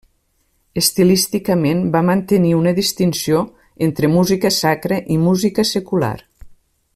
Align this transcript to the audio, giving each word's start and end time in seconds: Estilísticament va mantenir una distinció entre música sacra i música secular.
Estilísticament 0.81 1.83
va 1.95 2.01
mantenir 2.07 2.53
una 2.61 2.73
distinció 2.79 3.43
entre 3.89 4.11
música 4.15 4.53
sacra 4.59 4.99
i 5.17 5.19
música 5.29 5.67
secular. 5.75 6.15